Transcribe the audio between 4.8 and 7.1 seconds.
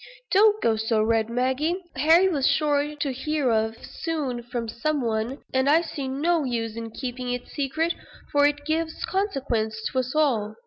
one, and I see no use in